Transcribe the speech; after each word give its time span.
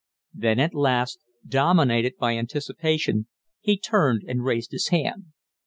Then 0.33 0.59
at 0.59 0.73
last, 0.73 1.19
dominated 1.47 2.13
by 2.17 2.33
anticipation, 2.35 3.27
he 3.59 3.77
turned 3.77 4.23
and 4.27 4.43
raised 4.43 4.71
his 4.71 4.87
hand. 4.87 5.25